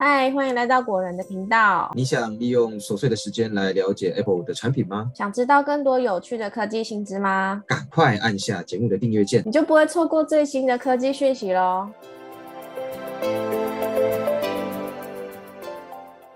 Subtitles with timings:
[0.00, 1.90] 嗨，欢迎来到果仁的频道。
[1.92, 5.10] 你想利用琐碎的时间来了解 Apple 的产品吗？
[5.12, 7.64] 想知道更多有趣的科技新知吗？
[7.66, 11.88] 赶快按下节目的订阅键，你就不会错过最新的科技讯息喽。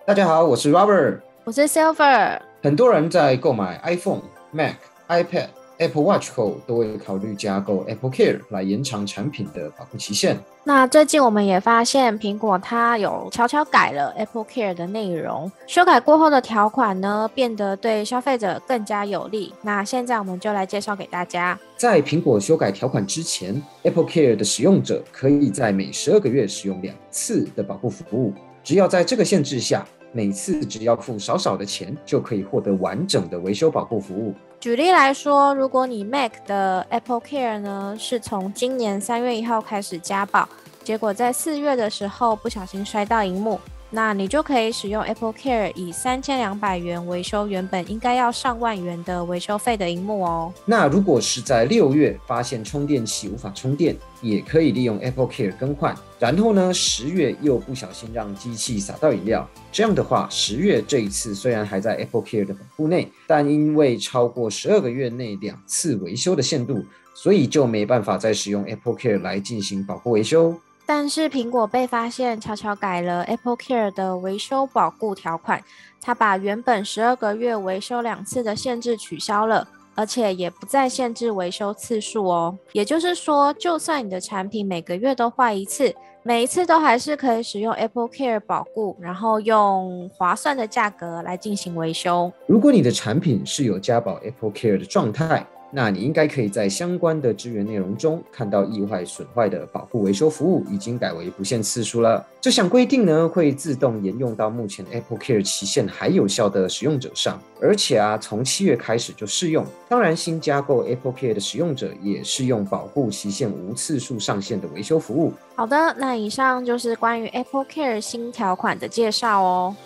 [0.05, 1.21] 大家好，我是 Robert。
[1.45, 2.41] 我是 Silver。
[2.65, 4.75] 很多人在购买 iPhone、Mac、
[5.07, 5.47] iPad、
[5.79, 10.39] Apple Watch 后，都会考虑加购 Apple Care 来延长产品的保护期限。
[10.65, 19.53] 那最近我们也发现，苹果它有悄悄改了 Apple Care 的内容，修改过后的条款呢，变得对消费者更加有利。
[19.63, 21.59] 那现在我们就来介绍给大家。
[21.77, 28.33] 在苹果修改条款之前，Apple Care 的使用者可以在每十二个月使用两次的保护服务。
[28.63, 34.35] 只要在这个限制下，每次只要付少少的钱，就可以获得完整的维修保护服务。
[34.61, 40.49] 举例来说，如果你 Mac 的 Apple Care 呢，是从今年三月一号开始加保，
[40.85, 43.59] 结果在四月的时候不小心摔到荧幕，
[43.95, 50.51] 那你就可以使用 Apple Care 以三千两百元维修原本应该要上万元的维修费的荧幕哦。
[50.65, 55.95] 那如果是在六月发现充电器无法充电，也可以利用 Apple Care 更换。
[56.19, 66.83] 然后呢，十月又不小心让机器洒到饮料，这样的话，十月这一次虽然还在 Apple Care 的保护内，但因为超过十二个月内两次维修的限度，
[67.15, 70.57] 所以就没办法再使用 Apple Care 来进行保护维修。
[70.95, 75.65] 但是苹果被发现悄悄改了 Apple Care 的维修保护条款，
[76.03, 79.67] 它把原本十二个月维修两次的限制取消了。
[79.95, 92.31] 而且也不再限制维修次数哦，也就是说，就算你的产品每个月都坏一次，每一次都还是可以使用 Apple Care 保护，然后用划算的价格来进行维修。
[92.47, 95.47] 如果你的产品是有加保 Apple Care 的状态。
[95.75, 102.25] 那你应该可以在相关的支援内容中看到意外损坏的保护维修服务已经改为不限次数了。
[102.41, 109.65] 这项规定呢会自动沿用到目前 Apple Care 期限还有效的使用者上，而且啊从七月开始就适用。
[109.89, 115.33] 当然，新加购 Apple Care 的使用者也适用保护期限无次数上限的维修服务。
[115.55, 119.77] 好的，那以上就是关于 Apple Care 新条款的介绍哦。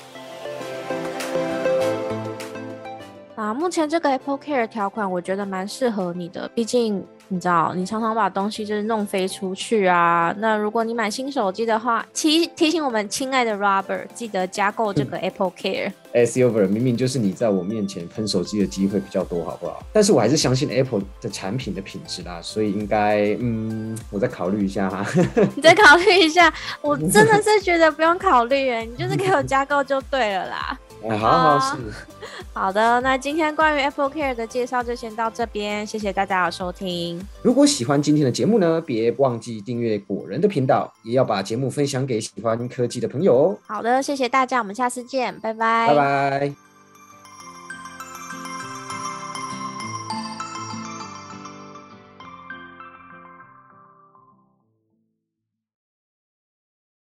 [3.47, 6.51] 啊，目前这个 Apple Care 条款，我觉得蛮适合你的。
[6.53, 10.35] 毕竟你知道，你常常把东西就是弄飞出去啊。
[10.39, 15.93] 那如果你买新手机的话，提提醒我们亲爱的 Robert，记得加购这个 Apple Care。
[16.13, 19.81] S Over，明明就是你在我面前喷手机的机会比较多，好不好？
[19.93, 25.07] 但是我还是相信 Apple 的产品的品质啦，所以应该，嗯，我再考虑一下哈。
[25.55, 26.53] 你再考虑一下，
[26.83, 30.77] 我真的是觉得不用考虑，你就是给我 加购就对了啦。
[31.09, 31.83] 哎，好好是。
[32.53, 37.21] 好的，那今天关于 Apple Care 的介绍就先到这边，谢谢大家的收听。
[37.43, 43.59] 如果喜欢今天的节目呢，别忘记订阅果仁的频道，也要把节目分享给喜欢科技的朋友哦。
[43.67, 46.66] 好的，谢谢大家，我们下次见，拜拜，拜拜。